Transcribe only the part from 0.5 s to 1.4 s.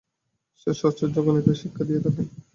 শ্রেষ্ঠ আচার্যগণ